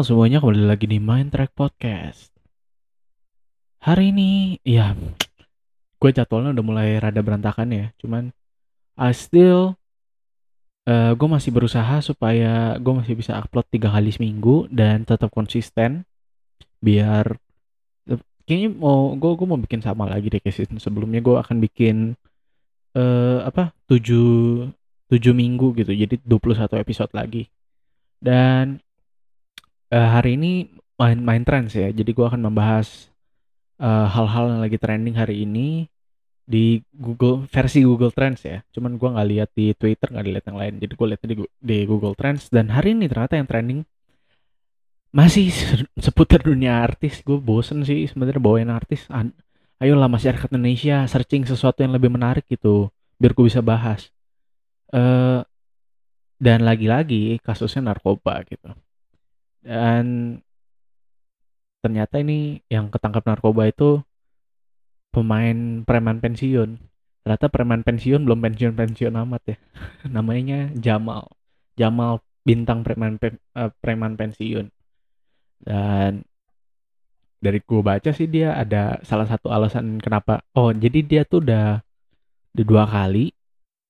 [0.00, 2.32] Semuanya, kembali lagi di Mind Track Podcast.
[3.84, 4.96] Hari ini, ya,
[6.00, 7.86] gue jadwalnya udah mulai rada berantakan ya.
[8.00, 8.32] Cuman,
[8.96, 9.76] I still,
[10.88, 16.08] uh, gue masih berusaha supaya gue masih bisa upload tiga kali seminggu dan tetap konsisten.
[16.80, 17.36] Biar,
[18.48, 21.20] kayaknya mau gue gue mau bikin sama lagi deh kayak season sebelumnya.
[21.20, 22.16] Gue akan bikin
[22.96, 24.64] uh, apa tujuh
[25.12, 25.92] tujuh minggu gitu.
[25.92, 27.52] Jadi 21 episode lagi.
[28.16, 28.80] Dan
[29.90, 31.90] uh, hari ini main main trends ya.
[31.90, 33.10] Jadi gue akan membahas
[33.80, 35.88] hal-hal uh, yang lagi trending hari ini
[36.44, 38.60] di Google versi Google Trends ya.
[38.74, 40.74] Cuman gue nggak lihat di Twitter, nggak lihat yang lain.
[40.82, 43.80] Jadi gue lihat di, di Google Trends dan hari ini ternyata yang trending
[45.10, 45.50] masih
[46.04, 47.22] seputar dunia artis.
[47.22, 49.06] Gue bosen sih sebenarnya bawain artis.
[49.80, 54.12] Ayolah masyarakat Indonesia searching sesuatu yang lebih menarik gitu, biar gue bisa bahas.
[54.90, 55.40] Uh,
[56.36, 58.74] dan lagi-lagi kasusnya narkoba gitu
[59.64, 60.38] dan
[61.80, 64.04] ternyata ini yang ketangkap narkoba itu
[65.14, 66.78] pemain preman pensiun.
[67.20, 69.56] Ternyata preman pensiun belum pensiun pensiun amat ya.
[70.16, 71.28] Namanya Jamal.
[71.76, 74.72] Jamal bintang preman pe, uh, preman pensiun.
[75.60, 76.24] Dan
[77.40, 81.80] dari gue baca sih dia ada salah satu alasan kenapa oh jadi dia tuh udah,
[82.52, 83.32] udah dua kali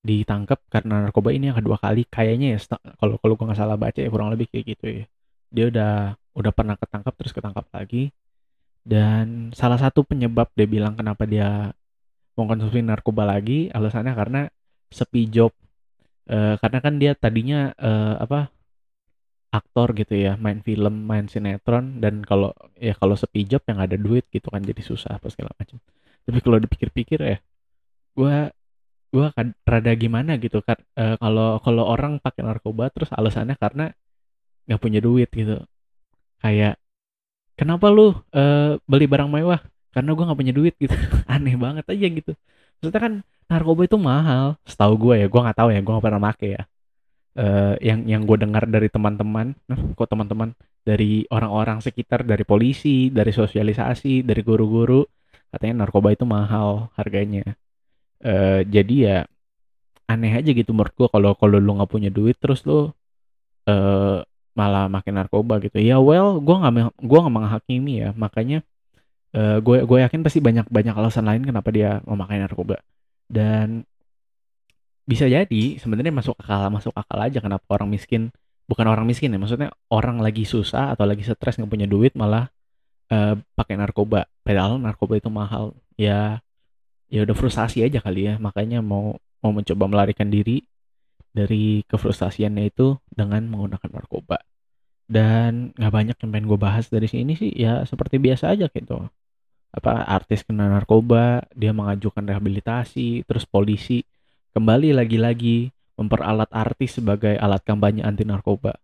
[0.01, 2.59] ditangkap karena narkoba ini yang kedua kali kayaknya ya
[2.97, 5.05] kalau kalau gue nggak salah baca ya kurang lebih kayak gitu ya
[5.51, 8.09] dia udah udah pernah ketangkap terus ketangkap lagi.
[8.81, 11.69] Dan salah satu penyebab dia bilang kenapa dia
[12.33, 14.41] mau konsumsi narkoba lagi alasannya karena
[14.89, 15.53] sepi job.
[16.25, 18.49] E, karena kan dia tadinya e, apa
[19.51, 23.99] aktor gitu ya main film main sinetron dan kalau ya kalau sepi job yang ada
[23.99, 25.77] duit gitu kan jadi susah apa segala macam.
[26.25, 27.37] Tapi kalau dipikir-pikir ya
[28.15, 28.35] gue
[29.11, 33.91] gue akan rada gimana gitu kan uh, kalau kalau orang pakai narkoba terus alasannya karena
[34.71, 35.59] nggak punya duit gitu.
[36.39, 36.79] Kayak
[37.59, 39.59] kenapa lu uh, beli barang mewah?
[39.91, 40.95] Karena gue nggak punya duit gitu.
[41.33, 42.31] Aneh banget aja gitu.
[42.79, 43.13] Maksudnya kan
[43.51, 44.55] narkoba itu mahal.
[44.63, 46.63] Setahu gue ya gue nggak tahu ya gue nggak pernah make ya.
[47.31, 50.51] Uh, yang yang gue dengar dari teman-teman nah, kok teman-teman
[50.83, 54.99] dari orang-orang sekitar dari polisi dari sosialisasi dari guru-guru
[55.47, 57.55] katanya narkoba itu mahal harganya.
[58.23, 59.17] Uh, jadi ya
[60.11, 62.91] aneh aja gitu menurut gue kalau kalau lu nggak punya duit terus lu
[63.67, 64.19] uh,
[64.57, 65.79] malah makin narkoba gitu.
[65.79, 68.09] Ya well gue nggak gue nggak menghakimi ya.
[68.15, 68.63] Makanya
[69.35, 72.83] gue uh, gue yakin pasti banyak banyak alasan lain kenapa dia memakai narkoba.
[73.31, 73.87] Dan
[75.07, 78.31] bisa jadi sebenarnya masuk akal masuk akal aja kenapa orang miskin
[78.69, 82.47] bukan orang miskin ya maksudnya orang lagi susah atau lagi stres nggak punya duit malah
[83.11, 84.27] uh, pakai narkoba.
[84.43, 85.75] Padahal narkoba itu mahal.
[85.99, 86.39] Ya
[87.11, 88.33] ya udah frustasi aja kali ya.
[88.39, 90.63] Makanya mau mau mencoba melarikan diri
[91.31, 94.43] dari kefrustasiannya itu dengan menggunakan narkoba.
[95.11, 99.07] Dan nggak banyak yang pengen gue bahas dari sini sih ya seperti biasa aja gitu.
[99.71, 104.03] Apa artis kena narkoba dia mengajukan rehabilitasi terus polisi
[104.55, 108.75] kembali lagi-lagi memperalat artis sebagai alat kampanye anti narkoba.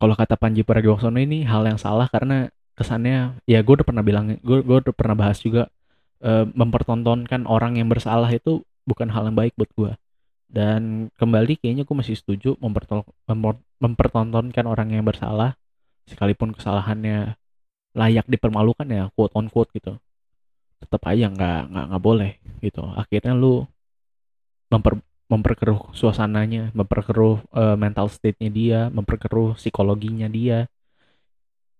[0.00, 4.40] Kalau kata Panji Pragiwaksono ini hal yang salah karena kesannya ya gue udah pernah bilang
[4.40, 5.68] gue gue udah pernah bahas juga
[6.24, 9.92] uh, mempertontonkan orang yang bersalah itu bukan hal yang baik buat gue
[10.50, 12.58] dan kembali kayaknya gue masih setuju
[13.78, 15.54] mempertontonkan orang yang bersalah
[16.10, 17.38] sekalipun kesalahannya
[17.94, 19.94] layak dipermalukan ya quote on quote gitu.
[20.82, 22.82] Tetap aja nggak nggak nggak boleh gitu.
[22.98, 23.62] Akhirnya lu
[24.74, 24.98] memper
[25.30, 30.66] memperkeruh suasananya memperkeruh uh, mental state-nya dia memperkeruh psikologinya dia.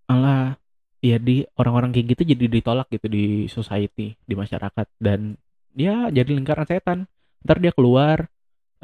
[0.06, 0.54] Malah
[1.03, 4.86] ya di orang-orang kayak gitu jadi ditolak gitu di society di masyarakat.
[5.03, 5.34] Dan
[5.75, 7.10] dia jadi lingkaran setan.
[7.42, 8.30] Ntar dia keluar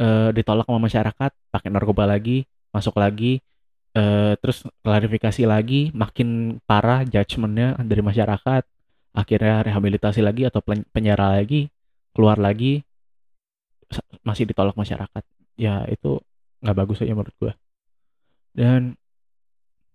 [0.01, 3.41] uh, ditolak sama masyarakat pakai narkoba lagi masuk lagi
[3.97, 8.63] uh, terus klarifikasi lagi makin parah judgementnya dari masyarakat
[9.17, 10.61] akhirnya rehabilitasi lagi atau
[10.93, 11.73] penjara lagi
[12.13, 12.85] keluar lagi
[14.27, 15.25] masih ditolak masyarakat.
[15.57, 16.21] Ya itu
[16.61, 17.53] nggak bagus aja menurut gue
[18.57, 18.97] dan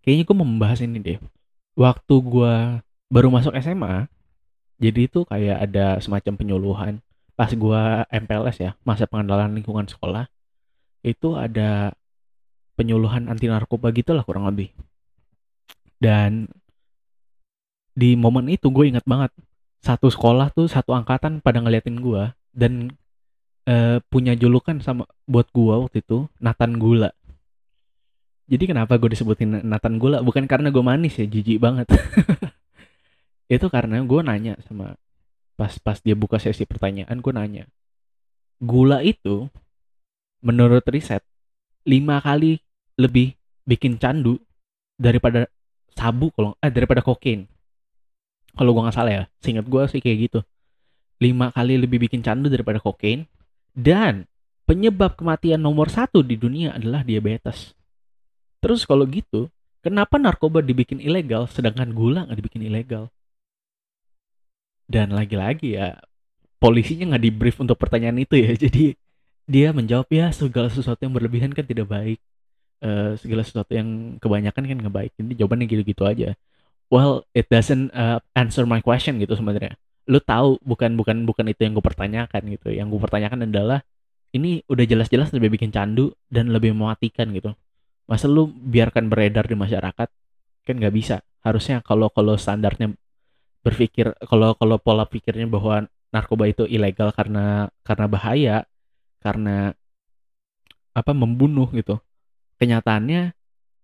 [0.05, 1.17] kayaknya gue membahas ini deh.
[1.73, 2.53] Waktu gue
[3.09, 4.05] baru masuk SMA
[4.77, 6.93] jadi itu kayak ada semacam penyuluhan
[7.41, 7.81] pas gue
[8.21, 10.29] MPLS ya masa pengenalan lingkungan sekolah
[11.01, 11.89] itu ada
[12.77, 14.69] penyuluhan anti narkoba gitu lah kurang lebih
[15.97, 16.45] dan
[17.97, 19.33] di momen itu gue ingat banget
[19.81, 22.93] satu sekolah tuh satu angkatan pada ngeliatin gue dan
[23.65, 27.09] uh, punya julukan sama buat gue waktu itu Nathan Gula
[28.45, 30.19] jadi kenapa gue disebutin Nathan Gula?
[30.19, 31.87] Bukan karena gue manis ya, jijik banget.
[33.55, 34.99] itu karena gue nanya sama
[35.61, 37.69] pas pas dia buka sesi pertanyaan gue nanya
[38.57, 39.45] gula itu
[40.41, 41.21] menurut riset
[41.85, 42.57] lima kali
[42.97, 44.41] lebih bikin candu
[44.97, 45.49] daripada
[45.97, 47.49] sabu kalau eh daripada kokain?
[48.53, 50.39] Kalau gue nggak salah ya seingat gue sih kayak gitu.
[51.21, 53.25] Lima kali lebih bikin candu daripada kokain
[53.73, 54.29] dan
[54.65, 57.73] penyebab kematian nomor satu di dunia adalah diabetes.
[58.61, 59.49] Terus kalau gitu
[59.81, 63.09] kenapa narkoba dibikin ilegal sedangkan gula nggak dibikin ilegal
[64.91, 65.95] dan lagi-lagi ya
[66.61, 68.51] polisinya nggak di brief untuk pertanyaan itu ya.
[68.69, 68.93] Jadi
[69.49, 72.19] dia menjawab ya segala sesuatu yang berlebihan kan tidak baik.
[72.81, 75.11] Uh, segala sesuatu yang kebanyakan kan nggak baik.
[75.17, 76.37] Ini jawabannya gitu-gitu aja.
[76.93, 79.73] Well it doesn't uh, answer my question gitu sebenarnya.
[80.05, 82.69] Lu tahu bukan bukan bukan itu yang gue pertanyakan gitu.
[82.69, 83.79] Yang gue pertanyakan adalah
[84.31, 87.51] ini udah jelas-jelas lebih bikin candu dan lebih mematikan gitu.
[88.05, 90.09] Masa lu biarkan beredar di masyarakat?
[90.67, 91.21] Kan nggak bisa.
[91.41, 92.93] Harusnya kalau kalau standarnya
[93.61, 98.57] berpikir kalau kalau pola pikirnya bahwa narkoba itu ilegal karena karena bahaya
[99.21, 99.71] karena
[100.91, 102.01] apa membunuh gitu
[102.59, 103.31] kenyataannya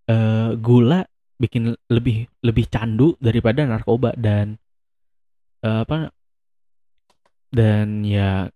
[0.10, 1.08] uh, gula
[1.38, 4.58] bikin lebih lebih candu daripada narkoba dan
[5.62, 6.10] uh, apa
[7.54, 8.50] dan ya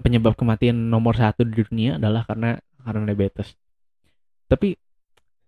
[0.00, 3.54] penyebab kematian nomor satu di dunia adalah karena karena diabetes.
[4.46, 4.74] Tapi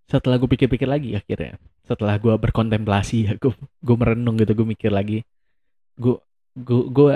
[0.08, 1.58] setelah gue pikir-pikir lagi akhirnya.
[1.82, 5.24] Setelah gue berkontemplasi ya gue gue merenung gitu gue mikir lagi.
[5.96, 6.18] Gue
[6.56, 7.12] gue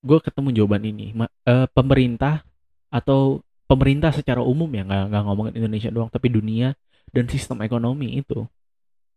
[0.00, 1.12] gue ketemu jawaban ini.
[1.14, 2.44] Ma, uh, pemerintah
[2.90, 6.74] atau pemerintah secara umum ya nggak nggak ngomongin Indonesia doang tapi dunia
[7.14, 8.46] dan sistem ekonomi itu.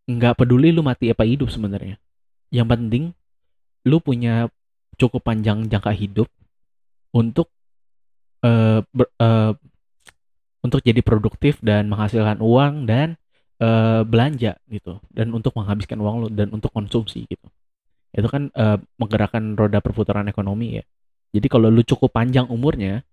[0.06, 1.98] Nggak peduli lu mati apa hidup sebenarnya.
[2.54, 3.04] Yang penting
[3.88, 4.48] lu punya
[4.96, 6.30] cukup panjang jangka hidup
[7.14, 7.50] untuk
[8.46, 9.54] uh, ber, uh,
[10.64, 13.20] untuk jadi produktif dan menghasilkan uang dan
[13.60, 15.04] uh, belanja gitu.
[15.12, 17.48] Dan untuk menghabiskan uang lu dan untuk konsumsi gitu.
[18.16, 20.84] Itu kan uh, menggerakkan roda perputaran ekonomi ya.
[21.36, 23.04] Jadi kalau lu cukup panjang umurnya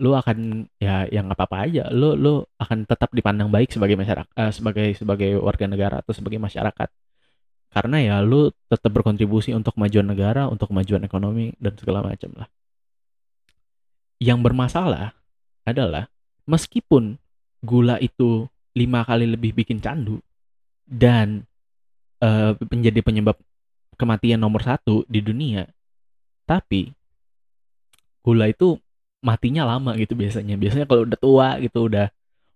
[0.00, 1.88] lu akan ya yang apa-apa aja.
[1.88, 6.36] Lu lu akan tetap dipandang baik sebagai masyarakat uh, sebagai sebagai warga negara atau sebagai
[6.36, 6.88] masyarakat.
[7.70, 12.48] Karena ya lu tetap berkontribusi untuk kemajuan negara, untuk kemajuan ekonomi dan segala macam lah.
[14.18, 15.14] Yang bermasalah
[15.62, 16.10] adalah
[16.50, 17.14] meskipun
[17.62, 20.18] gula itu lima kali lebih bikin candu
[20.90, 21.46] dan
[22.18, 23.38] uh, menjadi penyebab
[23.94, 25.68] kematian nomor satu di dunia,
[26.48, 26.90] tapi
[28.24, 28.74] gula itu
[29.22, 30.56] matinya lama gitu biasanya.
[30.56, 32.08] Biasanya kalau udah tua gitu udah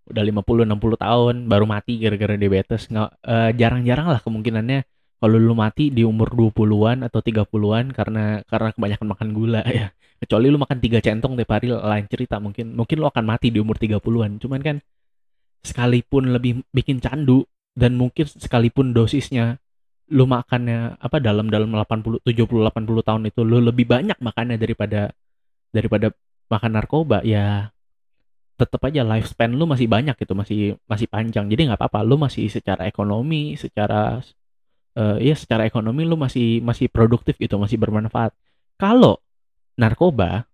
[0.04, 2.88] udah 50 60 tahun baru mati gara-gara diabetes.
[2.88, 4.84] Nggak uh, jarang-jarang lah kemungkinannya
[5.20, 9.92] kalau lu mati di umur 20-an atau 30-an karena karena kebanyakan makan gula ya.
[10.24, 13.60] Kecuali lu makan tiga centong tiap hari lain cerita mungkin mungkin lu akan mati di
[13.60, 14.40] umur 30-an.
[14.40, 14.76] Cuman kan
[15.60, 17.44] sekalipun lebih bikin candu
[17.76, 19.60] dan mungkin sekalipun dosisnya
[20.12, 25.08] lu makannya apa dalam dalam 80 70 80 tahun itu lu lebih banyak makannya daripada
[25.72, 26.12] daripada
[26.52, 27.72] makan narkoba ya
[28.60, 32.52] tetap aja lifespan lu masih banyak gitu masih masih panjang jadi nggak apa-apa lu masih
[32.52, 34.20] secara ekonomi secara
[34.98, 38.34] uh, ya secara ekonomi lu masih masih produktif gitu, masih bermanfaat.
[38.78, 39.20] Kalau
[39.74, 40.46] narkoba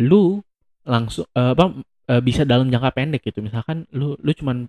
[0.00, 0.40] lu
[0.82, 1.78] langsung uh, apa
[2.08, 3.40] uh, bisa dalam jangka pendek gitu.
[3.44, 4.66] Misalkan lu lu cuman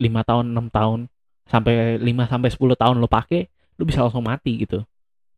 [0.00, 1.10] lima tahun, enam tahun
[1.50, 4.86] sampai 5 sampai 10 tahun lu pakai, lu bisa langsung mati gitu.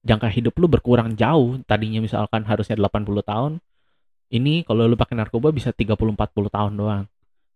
[0.04, 1.56] Jangka hidup lu berkurang jauh.
[1.64, 3.52] Tadinya misalkan harusnya 80 tahun.
[4.28, 7.04] Ini kalau lu pakai narkoba bisa 30 40 tahun doang.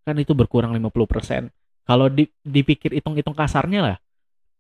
[0.08, 1.52] Kan itu berkurang 50%.
[1.86, 3.96] Kalau di, dipikir hitung-hitung kasarnya lah,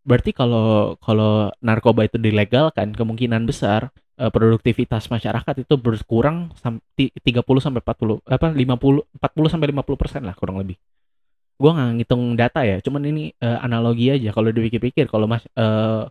[0.06, 3.90] berarti kalau kalau narkoba itu dilegalkan kemungkinan besar
[4.22, 10.22] uh, produktivitas masyarakat itu berkurang sampai 30 sampai 40 apa 50 40 sampai 50 persen
[10.22, 10.78] lah kurang lebih.
[11.58, 14.30] Gua nggak ngitung data ya cuman ini uh, analogi aja.
[14.30, 16.06] Kalau dipikir-pikir kalau mas uh,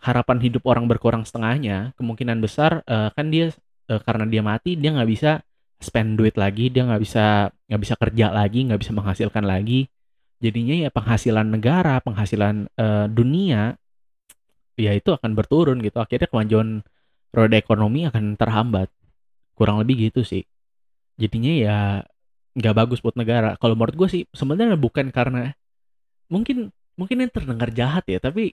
[0.00, 3.52] harapan hidup orang berkurang setengahnya kemungkinan besar uh, kan dia
[3.90, 5.42] uh, karena dia mati dia nggak bisa
[5.80, 9.88] spend duit lagi dia nggak bisa nggak bisa kerja lagi nggak bisa menghasilkan lagi
[10.40, 13.76] jadinya ya penghasilan negara penghasilan uh, dunia
[14.80, 16.00] ya itu akan berturun gitu.
[16.00, 16.80] Akhirnya kemajuan
[17.30, 18.88] roda ekonomi akan terhambat.
[19.54, 20.48] Kurang lebih gitu sih.
[21.20, 21.76] Jadinya ya
[22.56, 23.54] nggak bagus buat negara.
[23.60, 25.52] Kalau menurut gue sih sebenarnya bukan karena
[26.32, 28.52] mungkin mungkin yang terdengar jahat ya tapi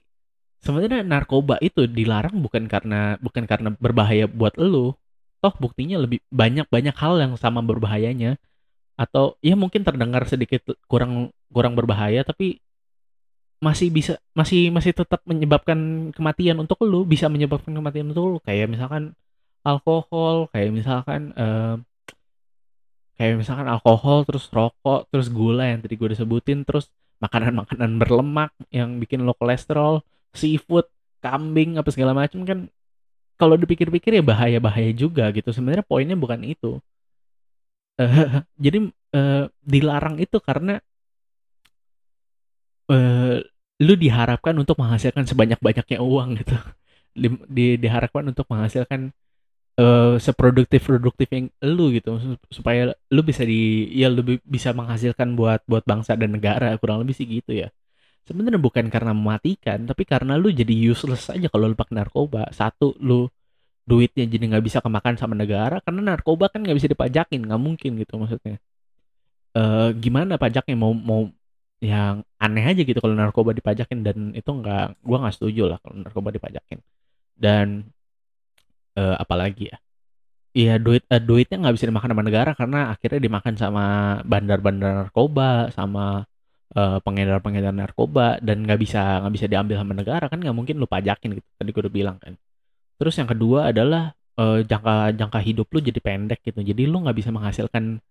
[0.64, 4.98] sebenarnya narkoba itu dilarang bukan karena bukan karena berbahaya buat lo
[5.38, 8.40] toh buktinya lebih banyak banyak hal yang sama berbahayanya
[8.98, 12.58] atau ya mungkin terdengar sedikit kurang kurang berbahaya tapi
[13.58, 18.38] masih bisa masih masih tetap menyebabkan kematian untuk lu bisa menyebabkan kematian untuk lu.
[18.42, 19.14] Kayak misalkan
[19.66, 21.78] alkohol kayak misalkan uh,
[23.18, 29.02] kayak misalkan alkohol terus rokok terus gula yang tadi gue sebutin terus makanan-makanan berlemak yang
[29.02, 30.86] bikin lo kolesterol seafood
[31.18, 32.70] kambing apa segala macam kan
[33.34, 35.50] kalau dipikir-pikir ya bahaya-bahaya juga gitu.
[35.50, 36.78] Sebenarnya poinnya bukan itu
[37.98, 38.78] uh, jadi
[39.14, 40.80] uh, dilarang itu karena
[42.88, 43.44] eee,
[43.84, 46.56] lu diharapkan untuk menghasilkan sebanyak-banyaknya uang gitu.
[47.18, 49.12] Di di diharapkan untuk menghasilkan,
[49.78, 55.62] eee, seproduktif-produktif yang lu gitu, su supaya lu bisa di ya lebih bisa menghasilkan buat
[55.70, 57.68] buat bangsa dan negara, kurang lebih sih gitu ya.
[58.28, 62.48] Sebenarnya bukan karena mematikan, tapi karena lu jadi useless aja kalau lu pakai narkoba.
[62.52, 63.28] Satu, lu
[63.88, 67.90] duitnya jadi nggak bisa kemakan sama negara, karena narkoba kan nggak bisa dipajakin, nggak mungkin
[68.02, 68.56] gitu maksudnya.
[69.56, 71.22] Eee, gimana pajaknya, mau mau
[71.82, 75.96] yang aneh aja gitu kalau narkoba dipajakin dan itu nggak gua nggak setuju lah kalau
[76.04, 76.78] narkoba dipajakin.
[77.38, 77.88] Dan,
[78.98, 79.78] eee, apalagi ya,
[80.56, 83.84] iya duit eee, duitnya nggak bisa dimakan sama negara karena akhirnya dimakan sama
[84.26, 86.24] bandar-bandar narkoba, sama,
[86.76, 90.88] eee, pengedar-pengedar narkoba dan nggak bisa nggak bisa diambil sama negara kan nggak mungkin lu
[90.90, 92.34] pajakin gitu, tadi gua udah bilang kan.
[92.98, 97.16] Terus yang kedua adalah, eee, jangka jangka hidup lu jadi pendek gitu, jadi lu nggak
[97.18, 98.02] bisa menghasilkan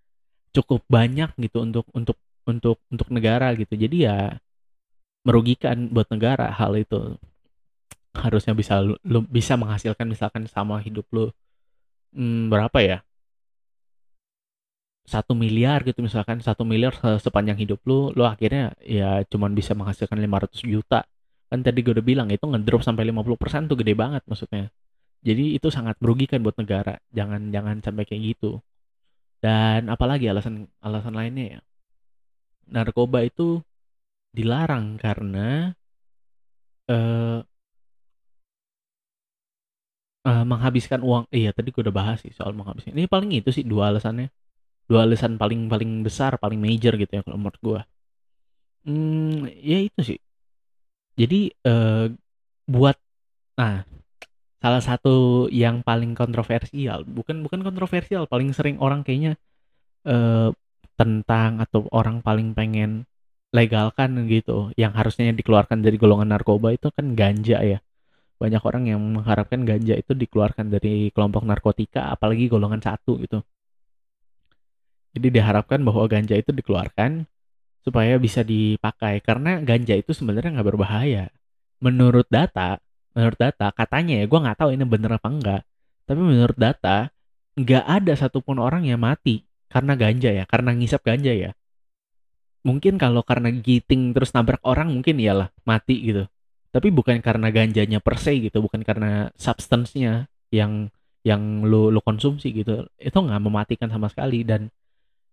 [0.56, 2.18] cukup banyak gitu untuk untuk
[2.48, 3.76] untuk untuk negara gitu.
[3.76, 4.40] Jadi ya
[5.28, 7.20] merugikan buat negara hal itu.
[8.16, 11.30] Harusnya bisa lu lu bisa menghasilkan misalkan sama hidup lu,
[12.16, 13.00] mmm, berapa ya?
[15.08, 19.72] satu miliar gitu misalkan, satu miliar se sepanjang hidup lu, lu akhirnya ya cuman bisa
[19.72, 21.08] menghasilkan lima ratus juta
[21.52, 24.68] Kan tadi gue udah bilang itu ngedrop sampai 50% tuh gede banget maksudnya.
[25.28, 28.60] Jadi itu sangat merugikan buat negara, jangan jangan sampai kayak gitu.
[29.44, 31.62] Dan apalagi alasan alasan lainnya ya,
[32.74, 33.48] narkoba itu
[34.38, 35.74] dilarang karena,
[36.90, 37.44] eee
[40.28, 43.64] eee, menghabiskan uang iya tadi gue udah bahas sih soal menghabiskan ini paling itu sih
[43.72, 44.28] 2 alasannya,
[44.90, 47.82] 2 alasan paling paling besar, paling major gitu ya kalau menurut gue.
[48.88, 50.18] Mmm, ya itu sih.
[51.18, 52.06] Jadi, eee,
[52.70, 52.98] buat
[53.58, 53.82] nah,
[54.62, 59.38] salah satu yang paling kontroversial, bukan bukan kontroversial, paling sering orang kayaknya,
[60.06, 60.54] eee,
[60.98, 63.06] tentang atau orang paling pengen
[63.56, 67.80] legalkan gitu, yang harusnya dikeluarkan dari golongan narkoba itu kan ganja ya.
[68.38, 73.42] Banyak orang yang mengharapkan ganja itu dikeluarkan dari kelompok narkotika, apalagi golongan satu gitu.
[75.18, 77.26] Jadi diharapkan bahwa ganja itu dikeluarkan
[77.88, 81.32] supaya bisa dipakai, karena ganja itu sebenarnya nggak berbahaya.
[81.80, 82.84] Menurut data
[83.18, 85.62] menurut data katanya ya, gue nggak tahu ini bener apa enggak,
[86.06, 87.10] tapi menurut data
[87.58, 89.42] nggak ada satupun orang yang mati
[89.72, 91.52] karena ganja ya, karena ngisap ganja ya.
[92.62, 96.30] Mungkin kalau karena giting terus nabrak orang mungkin iyalah mati gitu.
[96.70, 100.94] Tapi bukan karena ganjanya per se gitu, bukan karena substance-nya yang
[101.26, 102.86] yang lu lu konsumsi gitu.
[103.02, 104.70] Itu nggak mematikan sama sekali dan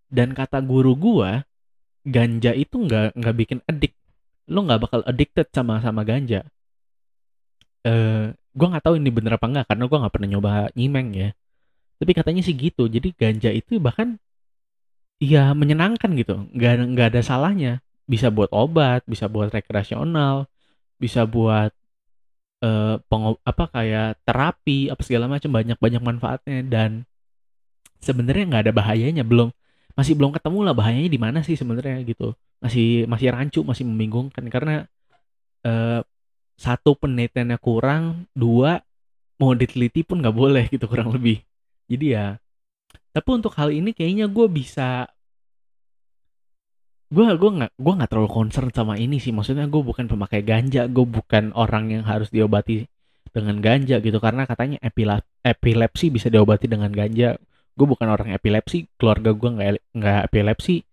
[0.09, 1.45] dan kata guru gua,
[2.05, 3.97] ganja itu nggak nggak bikin addict.
[4.53, 6.45] Lu nggak bakal addicted sama sama ganja.
[7.85, 11.29] Eh, gua nggak tahu ini bener apa enggak karena gua nggak pernah nyoba nyimeng ya.
[12.01, 12.89] Tapi katanya sih gitu.
[12.89, 14.21] Jadi ganja itu bahkan
[15.21, 16.49] ya menyenangkan gitu.
[16.53, 17.73] Nggak nggak ada salahnya.
[18.05, 20.49] Bisa buat obat, bisa buat rekreasional,
[21.01, 21.73] bisa buat
[22.65, 22.97] eh
[23.45, 26.91] apa kayak terapi apa segala macam banyak banyak manfaatnya dan
[28.01, 29.53] sebenarnya nggak ada bahayanya belum
[29.95, 32.35] masih belum ketemu lah bahayanya di mana sih sebenarnya gitu.
[32.59, 34.45] Masih masih rancu masih membingungkan.
[34.51, 34.85] Karena
[35.63, 36.01] eh,
[36.55, 38.83] satu penelitiannya kurang dua
[39.39, 41.43] mau diteliti pun nggak boleh gitu kurang lebih.
[41.91, 42.39] Jadi ya
[43.15, 45.07] tapi untuk hal ini kayaknya gue bisa
[47.15, 49.31] gue gue nggak gue nggak terlalu concern sama ini sih.
[49.31, 52.87] Maksudnya gue bukan pemakai ganja gue bukan orang yang harus diobati
[53.31, 54.19] dengan ganja gitu.
[54.19, 54.83] Karena katanya
[55.43, 57.39] epilepsi bisa diobati dengan ganja
[57.75, 59.51] gue bukan orang epilepsi keluarga gue
[59.95, 60.87] nggak epilepsi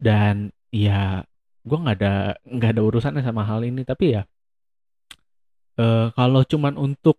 [0.00, 1.22] dan ya
[1.62, 3.84] gue nggak ada nggak ada urusannya sama hal ini.
[3.84, 4.22] Tapi ya
[5.80, 7.16] eh kalau cuman untuk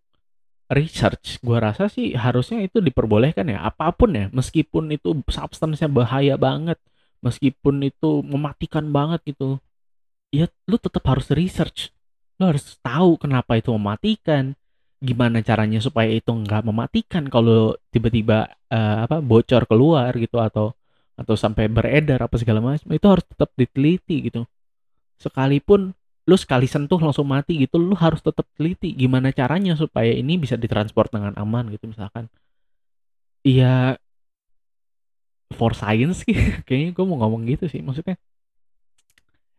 [0.70, 4.26] research gue rasa sih harusnya itu diperbolehkan ya apa pun ya.
[4.34, 6.78] Meskipun itu substance-nya bahaya banget
[7.24, 9.64] meskipun itu mematikan banget gitu
[10.34, 11.94] ya lu tetap harus research.
[12.42, 14.58] Lu harus tahu kenapa itu mematikan
[15.04, 20.72] gimana caranya supaya itu nggak mematikan kalau tiba-tiba uh, apa bocor keluar gitu atau
[21.20, 24.48] atau sampai beredar apa segala macam itu harus tetap diteliti gitu.
[25.20, 25.92] Sekalipun
[26.24, 30.56] lu sekali sentuh langsung mati gitu lu harus tetap teliti gimana caranya supaya ini bisa
[30.56, 32.32] ditransport dengan aman gitu misalkan.
[33.44, 34.00] Iya
[35.52, 36.24] for science
[36.66, 38.16] kayaknya gue mau ngomong gitu sih maksudnya.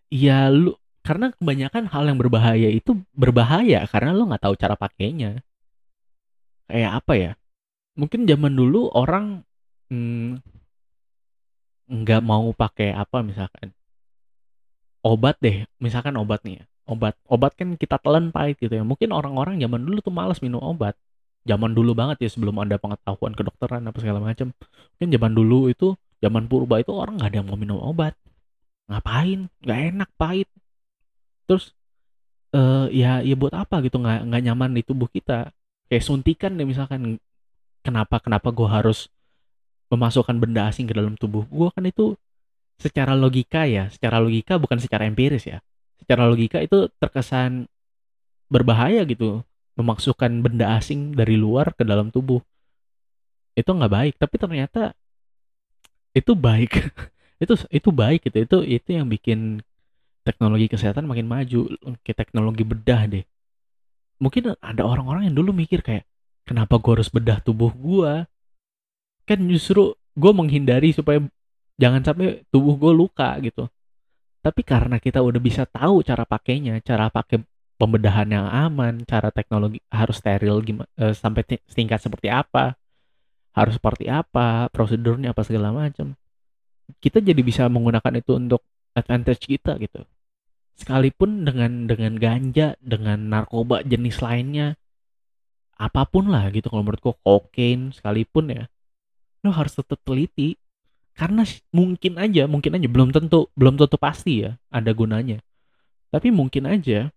[0.08, 0.72] Ya lu
[1.04, 5.44] karena kebanyakan hal yang berbahaya itu berbahaya karena lu nggak tahu cara pakainya.
[6.64, 7.32] Kayak apa ya?
[8.00, 9.44] Mungkin zaman dulu orang
[9.92, 10.40] hmm,
[11.92, 13.76] nggak mm, mau pakai apa misalkan
[15.04, 15.68] obat deh.
[15.76, 17.14] Misalkan obat nih ya obat.
[17.28, 18.84] Obat kan kita telan pahit gitu ya.
[18.84, 20.96] Mungkin orang-orang zaman dulu tuh malas minum obat.
[21.44, 24.56] Zaman dulu banget ya sebelum ada pengetahuan kedokteran apa segala macam
[24.96, 25.92] mungkin zaman dulu itu
[26.24, 28.16] zaman purba itu orang nggak ada yang mau minum obat.
[28.88, 29.52] Ngapain?
[29.60, 30.48] Nggak enak pahit
[31.44, 31.76] terus
[32.54, 35.50] uh, ya ya buat apa gitu nggak nggak nyaman di tubuh kita.
[35.90, 37.20] Kayak suntikan deh misalkan
[37.84, 39.12] kenapa kenapa gue harus
[39.92, 42.16] memasukkan benda asing ke dalam tubuh gue kan itu
[42.80, 45.58] secara logika ya secara logika bukan secara empiris ya.
[46.00, 47.68] Secara logika itu terkesan
[48.48, 49.42] berbahaya gitu
[49.74, 52.40] memasukkan benda asing dari luar ke dalam tubuh.
[53.58, 54.94] Itu nggak baik tapi ternyata
[56.14, 56.72] itu baik.
[57.34, 59.58] Itu itu baik gitu itu itu yang bikin
[60.24, 61.68] teknologi kesehatan makin maju
[62.00, 63.24] ke teknologi bedah deh.
[64.18, 66.08] Mungkin ada orang-orang yang dulu mikir kayak
[66.48, 68.24] kenapa gue harus bedah tubuh gue
[69.24, 71.20] kan justru gue menghindari supaya
[71.76, 73.68] jangan sampai tubuh gue luka gitu.
[74.40, 77.40] Tapi karena kita udah bisa tahu cara pakainya cara pakai
[77.74, 82.78] pembedahan yang aman cara teknologi harus steril gimana eh, sampai tingkat seperti apa
[83.54, 86.14] harus seperti apa prosedurnya apa segala macam
[87.02, 88.62] kita jadi bisa menggunakan itu untuk
[88.94, 90.06] advantage kita gitu
[90.74, 94.74] sekalipun dengan dengan ganja dengan narkoba jenis lainnya
[95.74, 98.64] apa pun lah gitu kalau menurutku kokain sekalipun ya
[99.44, 100.56] lo harus tetap teliti.
[101.14, 105.38] Karena mungkin aja mungkin aja belum tentu belum tentu pasti ya ada gunanya.
[106.10, 107.14] Tapi mungkin aja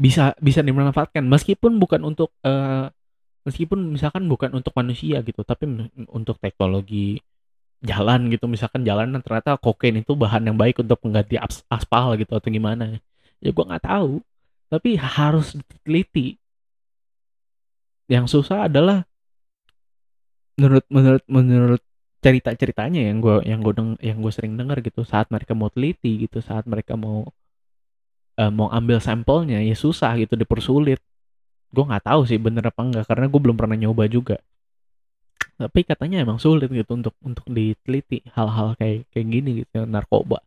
[0.00, 1.20] bisa bisa dimanfaatkan.
[1.20, 2.88] Meskipun bukan untuk uh,
[3.44, 5.68] meskipun misalkan bukan untuk manusia gitu tapi
[6.08, 7.20] untuk teknologi
[7.78, 12.34] jalan gitu misalkan jalan ternyata kokain itu bahan yang baik untuk mengganti as aspal gitu
[12.34, 12.98] atau gimana.
[13.38, 14.22] Ya gue nggak tahu
[14.68, 16.36] tapi harus diteliti.
[18.08, 19.04] Yang susah adalah
[20.58, 21.82] menurut menurut menurut
[22.18, 25.70] cerita ceritanya yang gue yang gue deng yang gue sering dengar gitu saat mereka mau
[25.70, 27.30] teliti gitu saat mereka mau
[28.42, 30.98] uh, mau ambil sampelnya ya susah gitu dipersulit.
[31.70, 34.42] Gue nggak tahu sih bener apa enggak karena gue belum pernah nyoba juga
[35.58, 40.38] tapi katanya emang sulit gitu untuk untuk diteliti hal-hal kayak kayak gini gitu narkoba.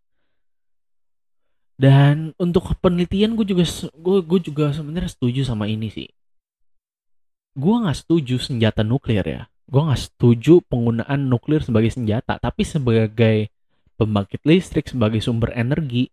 [1.76, 6.08] Dan untuk penelitian gue juga gue gue juga sebenarnya setuju sama ini sih.
[7.52, 9.52] Gue nggak setuju senjata nuklir ya.
[9.68, 12.40] Gue nggak setuju penggunaan nuklir sebagai senjata.
[12.40, 13.52] Tapi sebagai
[14.00, 16.08] pembangkit listrik sebagai sumber energi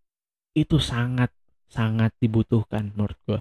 [0.58, 1.30] itu sangat
[1.70, 3.38] sangat dibutuhkan menurut gue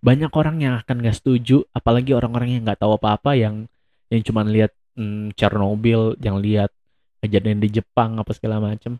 [0.00, 3.68] banyak orang yang akan gak setuju apalagi orang-orang yang nggak tahu apa-apa yang
[4.08, 6.72] yang cuma lihat hmm, Chernobyl yang lihat
[7.20, 8.96] kejadian di Jepang apa segala macam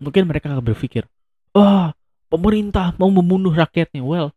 [0.00, 1.04] mungkin mereka akan berpikir
[1.52, 1.92] oh
[2.30, 4.00] pemerintah mau membunuh rakyatnya.
[4.00, 4.32] Well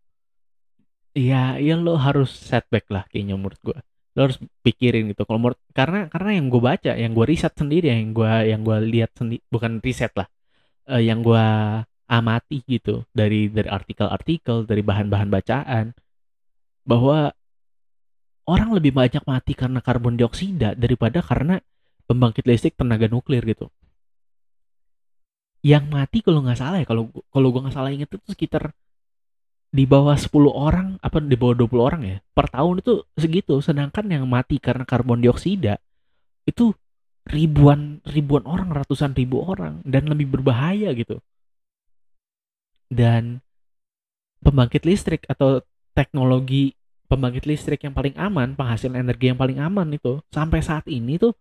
[1.13, 3.77] ya ya lo harus setback lah kayaknya menurut gue
[4.13, 5.25] lo harus pikirin gitu.
[5.25, 8.77] Kalau menurut karena karena yang gue baca yang gue riset sendiri yang gue yang gue
[8.89, 10.29] lihat sendiri bukan riset lah
[10.89, 11.45] uh, yang gue
[12.09, 15.85] amati gitu dari dari artikel-artikel dari bahan-bahan bacaan
[16.83, 17.31] bahwa
[18.49, 21.59] orang lebih banyak mati karena karbon dioksida daripada karena
[22.07, 23.71] pembangkit listrik tenaga nuklir gitu.
[25.63, 28.75] Yang mati kalau nggak salah ya, kalau kalau gue nggak salah inget itu sekitar
[29.73, 34.05] di bawah 10 orang apa di bawah 20 orang ya per tahun itu segitu sedangkan
[34.05, 35.81] yang mati karena karbon dioksida
[36.45, 36.77] itu
[37.25, 41.17] ribuan ribuan orang ratusan ribu orang dan lebih berbahaya gitu
[42.93, 43.41] dan
[44.45, 45.65] pembangkit listrik atau
[45.97, 51.19] teknologi pembangkit listrik yang paling aman, penghasil energi yang paling aman itu sampai saat ini
[51.19, 51.33] tuh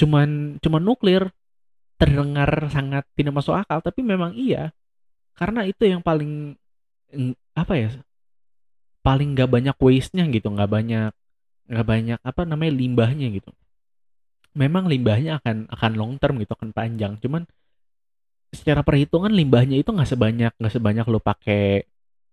[0.00, 1.24] cuman cuman nuklir.
[2.02, 4.74] Terdengar sangat tidak masuk akal tapi memang iya.
[5.38, 6.58] Karena itu yang paling
[7.54, 7.94] apa ya
[9.06, 11.12] paling nggak banyak waste-nya gitu nggak banyak
[11.70, 13.54] nggak banyak apa namanya limbahnya gitu.
[14.58, 17.22] Memang limbahnya akan akan long term gitu akan panjang.
[17.22, 17.46] Cuman
[18.50, 21.86] secara perhitungan limbahnya itu nggak sebanyak nggak sebanyak lo pakai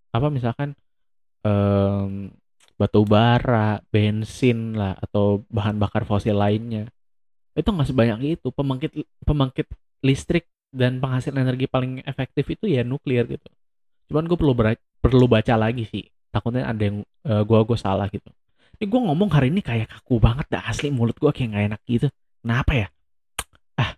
[0.09, 0.73] apa misalkan
[1.45, 2.33] um,
[2.79, 6.87] batu bara, bensin lah atau bahan bakar fosil lainnya.
[7.51, 8.47] Itu nggak sebanyak itu.
[8.55, 8.95] Pembangkit
[9.27, 9.67] pembangkit
[9.99, 13.49] listrik dan penghasil energi paling efektif itu ya nuklir gitu.
[14.07, 14.55] Cuman gue perlu
[15.03, 16.07] perlu baca lagi sih.
[16.31, 18.31] Takutnya ada yang uh, eh, gue gue salah gitu.
[18.79, 21.81] Ini gue ngomong hari ini kayak kaku banget dah asli mulut gue kayak nggak enak
[21.83, 22.07] gitu.
[22.39, 22.87] Kenapa ya?
[23.75, 23.91] Ah.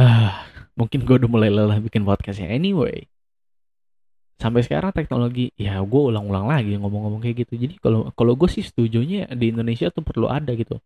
[0.00, 0.32] Ah,
[0.72, 2.48] mungkin gue udah mulai lelah bikin podcast ya.
[2.48, 3.12] Anyway,
[4.40, 7.54] sampai sekarang teknologi ya gue ulang-ulang lagi ngomong-ngomong kayak gitu.
[7.68, 10.80] Jadi kalau kalau gue sih setujunya di Indonesia tuh perlu ada gitu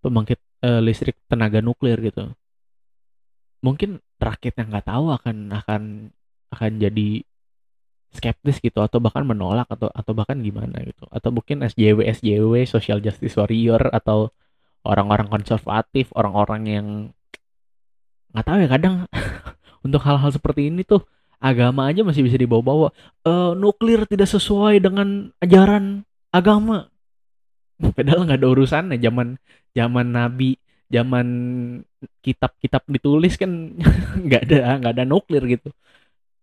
[0.00, 2.32] pembangkit uh, listrik tenaga nuklir gitu.
[3.64, 5.82] Mungkin rakyat yang nggak tahu akan akan
[6.54, 7.26] akan jadi
[8.14, 11.04] skeptis gitu atau bahkan menolak atau atau bahkan gimana gitu.
[11.10, 14.30] Atau mungkin SJW SJW social justice warrior atau
[14.86, 16.86] orang-orang konservatif orang-orang yang
[18.30, 18.94] nggak tahu ya kadang
[19.86, 21.02] untuk hal-hal seperti ini tuh
[21.46, 22.90] agama aja masih bisa dibawa-bawa.
[23.22, 26.02] Uh, nuklir tidak sesuai dengan ajaran
[26.34, 26.90] agama.
[27.78, 28.98] Padahal nggak ada urusannya.
[28.98, 29.38] Zaman
[29.76, 31.26] zaman nabi zaman
[32.22, 33.50] kitab-kitab ditulis kan
[34.26, 35.70] nggak ada nggak ada nuklir gitu.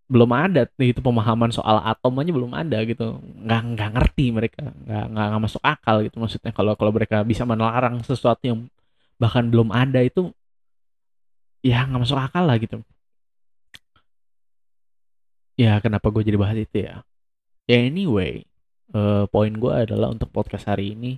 [0.08, 3.20] Belum ada itu pemahaman soal atom aja belum ada gitu.
[3.20, 4.60] Nggak nggak ngerti mereka.
[4.64, 6.52] Nggak nggak nggak masuk akal gitu maksudnya.
[6.56, 8.58] Kalau kalau mereka bisa melarang sesuatu yang
[9.20, 10.32] bahkan belum ada itu
[11.64, 12.84] ya nggak masuk akal lah gitu
[15.54, 17.02] ya kenapa gue jadi bahas itu ya
[17.70, 18.42] ya anyway
[18.94, 21.12] uh, poin gue adalah untuk podcast hari ini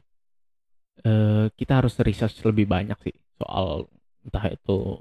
[1.05, 3.89] uh, kita harus research lebih banyak sih soal
[4.27, 5.01] entah itu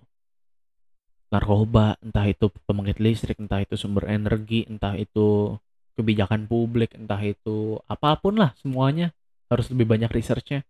[1.34, 5.58] narkoba, entah itu pembangkit listrik, entah itu sumber energi, entah itu
[6.00, 9.12] kebijakan publik, entah itu apa pun lah semuanya
[9.52, 10.64] harus lebih banyak researchnya.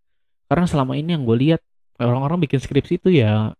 [0.46, 1.60] Karena selama ini yang gue lihat
[2.02, 3.54] orang-orang bikin skripsi itu ya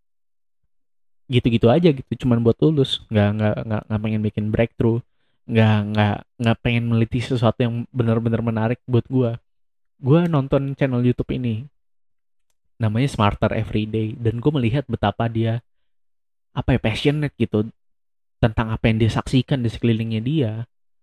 [1.26, 4.98] gitu-gitu aja gitu, cuman buat lulus, nggak nggak nggak nggak pengen bikin breakthrough,
[5.50, 9.34] nggak nggak nggak pengen meliti sesuatu yang benar-benar menarik buat gue.
[9.98, 11.66] Gue nonton channel YouTube ini,
[12.78, 15.62] namanya Smarter Everyday, dan gue melihat betapa dia
[16.56, 17.68] apa ya passionate gitu
[18.40, 20.52] tentang apa yang dia saksikan di sekelilingnya dia.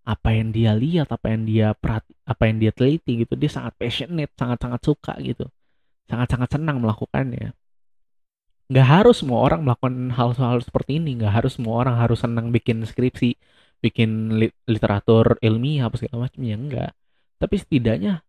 [0.04, 3.40] Apa yang dia lihat apa yang dia perhati apa yang dia teliti gitu.
[3.40, 5.48] Dia sangat passionate sangat sangat suka gitu.
[6.04, 7.56] Sangat sangat senang melakukannya
[8.70, 11.20] nggak harus semua orang melakukan hal-hal seperti ini.
[11.20, 13.36] Nggak harus semua orang harus senang bikin skripsi
[13.84, 16.40] bikin literatur ilmiah apa segala macam.
[16.40, 16.92] Ya enggak
[17.44, 18.24] tapi setidaknya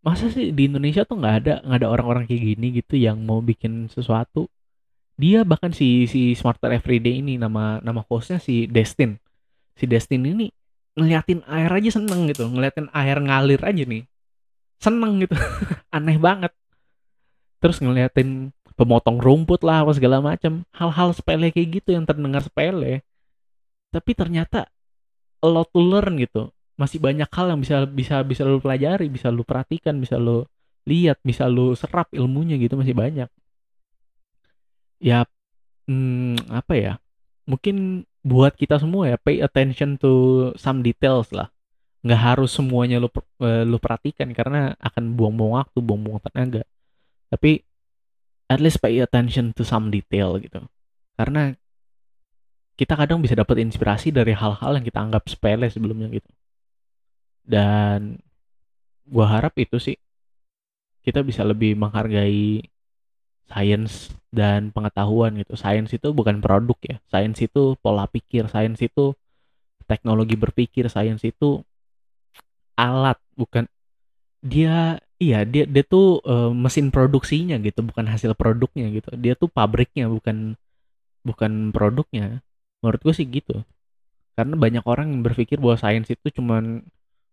[0.00, 3.44] masa sih di Indonesia tuh nggak ada nggak ada orang-orang kayak gini gitu yang mau
[3.44, 4.48] bikin sesuatu?
[5.18, 9.20] Dia bahkan si si Smarter Everyday ini nama nama hostnya si Destin.
[9.76, 10.48] Si Destin ini
[10.96, 12.48] ngeliatin air aja seneng gitu.
[12.48, 14.06] Ngeliatin air ngalir aja nih.
[14.80, 15.34] Seneng gitu.
[15.96, 16.54] Aneh banget.
[17.58, 23.02] Terus ngeliatin pemotong rumput lah apa segala macam hal-hal sepele kayak gitu yang terdengar sepele.
[23.90, 24.70] Tapi ternyata
[25.42, 26.54] a lot to learn gitu.
[26.78, 30.46] Masih banyak hal yang bisa bisa bisa lu pelajari bisa lu perhatikan bisa lu
[30.86, 33.26] lihat bisa lu serap ilmunya gitu masih banyak.
[35.02, 35.26] Ya
[35.90, 36.92] hmm, apa ya?
[37.50, 40.12] Mungkin buat kita semua ya pay attention to
[40.54, 41.50] some details lah.
[42.06, 43.10] Nggak harus semuanya lu
[43.42, 46.62] uh, lu perhatikan karena akan buang-buang waktu buang-buang tenaga.
[47.26, 47.67] Tapi
[48.48, 50.64] at least pay attention to some detail gitu.
[51.14, 51.52] Karena
[52.78, 56.30] kita kadang bisa dapat inspirasi dari hal-hal yang kita anggap sepele sebelumnya gitu.
[57.44, 58.20] Dan
[59.08, 59.96] gua harap itu sih
[61.04, 62.60] kita bisa lebih menghargai
[63.48, 65.56] sains dan pengetahuan gitu.
[65.56, 66.96] Sains itu bukan produk ya.
[67.08, 69.16] Sains itu pola pikir, sains itu
[69.88, 71.64] teknologi berpikir, sains itu
[72.76, 73.64] alat, bukan.
[74.44, 79.10] Dia iya dia dia tuh uh, mesin produksinya gitu, bukan hasil produknya gitu.
[79.18, 80.54] Dia tuh pabriknya bukan
[81.26, 82.42] bukan produknya.
[82.82, 83.62] Menurut gue sih gitu.
[84.38, 86.86] Karena banyak orang yang berpikir bahwa sains itu cuman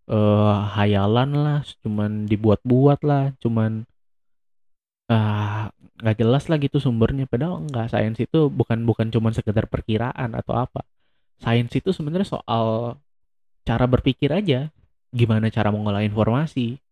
[0.10, 3.86] uh, hayalan lah, cuman dibuat-buat lah, cuman
[5.10, 5.70] uh,
[6.02, 10.54] nggak jelas lah gitu sumbernya padahal enggak sains itu bukan bukan cuma sekedar perkiraan atau
[10.60, 10.84] apa
[11.40, 13.00] sains itu sebenarnya soal
[13.64, 14.70] cara berpikir aja
[15.16, 16.84] gimana cara mengolah informasi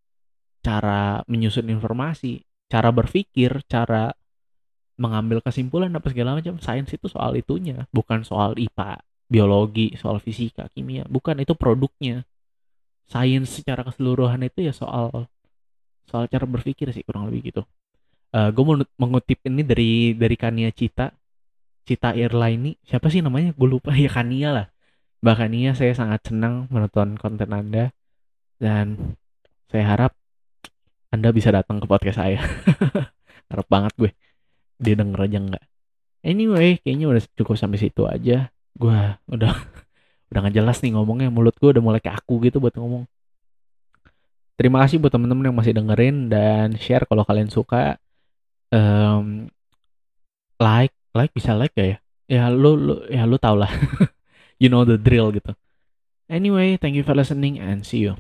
[0.64, 4.18] cara menyusun informasi cara berpikir cara
[4.98, 6.58] mengambil kesimpulan apa segala macam.
[6.58, 8.98] Sains itu soal itunya bukan soal IPA
[9.30, 11.06] biologi soal fisika kimia.
[11.06, 12.26] Bukan itu produknya.
[13.06, 15.30] Sains secara keseluruhan itu ya soal
[16.10, 17.62] soal cara berpikir sih kurang lebih gitu.
[18.34, 21.14] Uh, eh, gue mau mengutip ini dari dari Kania Cita
[21.86, 23.54] Cita Airline siapa sih namanya?
[23.54, 23.94] Gue lupa.
[23.98, 24.68] Ya Kania lah.
[25.22, 27.94] Mbak Kania saya sangat senang menonton konten anda.
[28.58, 29.18] Dan
[29.70, 30.14] saya harap
[31.14, 32.42] anda bisa datang ke podcast saya.
[33.54, 34.12] Harap banget gue
[34.82, 35.66] dia denger aja nggak.
[36.26, 38.50] Anyway kayaknya udah cukup sampai situ aja.
[38.74, 38.98] Gue
[39.30, 39.54] udah
[40.34, 41.30] udah nggak jelas nih ngomongnya.
[41.30, 43.06] Mulut gue udah mulai kayak aku gitu buat ngomong.
[44.58, 48.02] Terima kasih buat temen-temen yang masih dengerin dan share kalau kalian suka.
[48.74, 49.54] Um,
[50.58, 51.98] like like bisa like gak ya?
[52.26, 53.70] Ya lu lu ya lu tau lah.
[54.62, 55.54] You know the drill gitu.
[56.26, 58.18] Anyway thank you for listening and see you